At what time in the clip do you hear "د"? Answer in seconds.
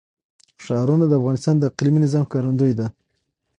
1.07-1.13, 1.57-1.63